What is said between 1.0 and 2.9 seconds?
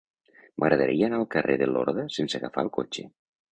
anar al carrer de Lorda sense agafar el